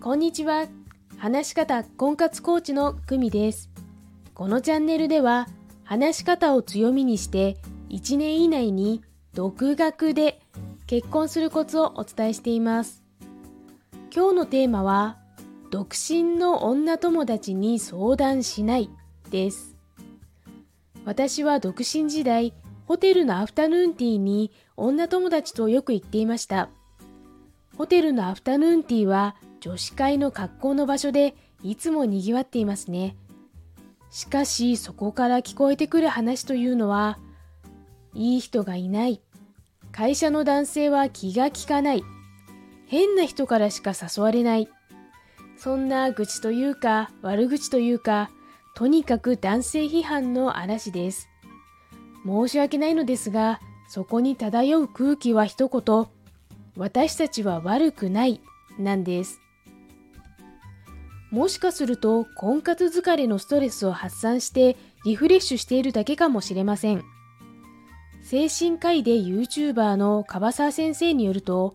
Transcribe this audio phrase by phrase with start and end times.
[0.00, 0.68] こんにちは。
[1.16, 3.68] 話し方婚活コーチの久美です。
[4.32, 5.48] このチャンネルでは、
[5.82, 7.56] 話し方を強みにして
[7.90, 9.02] 1年以内に
[9.34, 10.40] 独学で
[10.86, 13.02] 結婚するコツをお伝えしています。
[14.14, 15.18] 今日のテーマは、
[15.72, 18.90] 独身の女友達に相談しない
[19.32, 19.74] です。
[21.04, 22.54] 私は独身時代、
[22.86, 26.68] ホテルのアフタヌーンティーに女友達とよく行っていました。
[27.76, 33.16] ホテルのアフタヌーンティーは女子会の格好の場所でいつも賑わっていますね。
[34.10, 37.18] しかしそこから聞こえてくる話というのは、
[38.14, 39.20] いい人がいない。
[39.92, 42.04] 会社の男性は気が利かない。
[42.86, 44.68] 変な人からしか誘われない。
[45.56, 48.30] そんな愚痴というか悪口というか、
[48.74, 51.28] とにかく男性批判の嵐です。
[52.24, 56.06] 申し訳ないのですが、そこに漂う空気は一言、
[56.76, 58.40] 私たちは悪くない
[58.78, 59.40] なんです。
[61.30, 67.04] もしかすると婚活疲れのストレスを発散してリフレッシュしているだけかもしれません。
[68.22, 71.74] 精神科医で YouTuber の樺沢先生によると、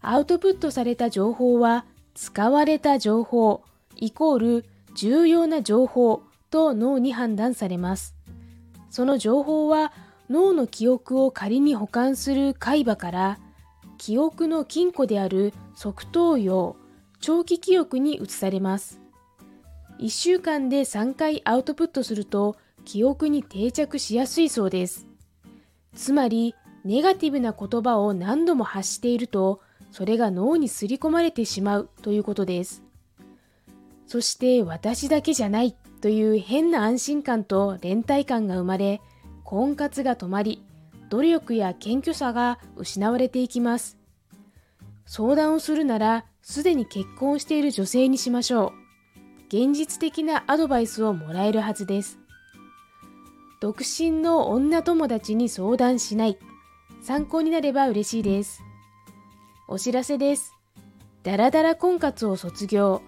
[0.00, 3.62] アウトプットされた情報は使われた情報
[3.96, 8.14] イコール重要な情報と脳に判断されます。
[8.90, 9.92] その情報は
[10.30, 13.38] 脳の記憶を仮に保管する海馬から
[13.98, 16.76] 記憶の金庫である側頭葉、
[17.26, 19.00] 長期記憶に移されます。
[19.98, 25.06] 1週間で3回アウトプットすると記憶に定着しやすいそうです。
[25.96, 32.82] つまり、ネガティブな言葉を何度も発していると、それが脳にすり込まれてしまうということです。
[34.06, 39.00] そして私だけじゃないという変な安心感と連帯感が生まれ、
[39.44, 40.62] 婚活が止まり、
[41.08, 43.96] 努力や謙虚さが失われていきます。
[45.06, 48.84] 相談をするなら、すでに結婚している女性にしましょう。
[49.48, 52.18] 現実的なアドバイスをもらえるはずです。
[53.60, 56.38] 独身の女友達に相談しない。
[57.02, 58.62] 参考になれば嬉しいです。
[59.68, 60.52] お知らせです。
[61.22, 63.00] ダラダラ婚活を卒業。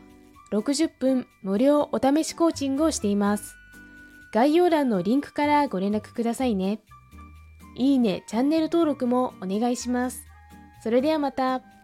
[0.50, 3.55] 60分無料お試しコーチングをしています。
[4.32, 6.81] 概要欄のリンクからご連絡くださいね。
[7.77, 10.25] いいね、チャンネル登録もお願いします。
[10.82, 11.75] それではまた。